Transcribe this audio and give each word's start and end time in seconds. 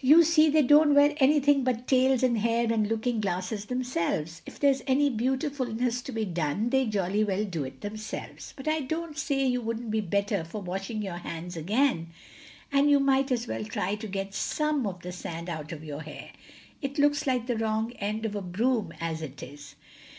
You 0.00 0.24
see, 0.24 0.48
they 0.48 0.62
don't 0.62 0.94
wear 0.94 1.12
anything 1.18 1.62
but 1.62 1.86
tails 1.86 2.22
and 2.22 2.38
hair 2.38 2.72
and 2.72 2.88
looking 2.88 3.20
glasses 3.20 3.66
themselves. 3.66 4.40
If 4.46 4.58
there's 4.58 4.80
any 4.86 5.10
beautifulness 5.10 6.00
to 6.04 6.12
be 6.12 6.24
done 6.24 6.70
they 6.70 6.86
jolly 6.86 7.22
well 7.22 7.44
do 7.44 7.62
it 7.64 7.82
themselves. 7.82 8.54
But 8.56 8.66
I 8.66 8.80
don't 8.80 9.18
say 9.18 9.44
you 9.46 9.60
wouldn't 9.60 9.90
be 9.90 10.00
better 10.00 10.42
for 10.42 10.62
washing 10.62 11.02
your 11.02 11.18
hands 11.18 11.54
again, 11.54 12.06
and 12.72 12.88
you 12.88 12.98
might 12.98 13.30
as 13.30 13.46
well 13.46 13.64
try 13.66 13.94
to 13.96 14.06
get 14.06 14.32
some 14.32 14.86
of 14.86 15.02
the 15.02 15.12
sand 15.12 15.50
out 15.50 15.70
of 15.70 15.84
your 15.84 16.00
hair. 16.00 16.30
It 16.80 16.98
looks 16.98 17.26
like 17.26 17.46
the 17.46 17.58
wrong 17.58 17.92
end 17.98 18.24
of 18.24 18.34
a 18.34 18.40
broom 18.40 18.94
as 19.02 19.20
it 19.20 19.42
is." 19.42 19.74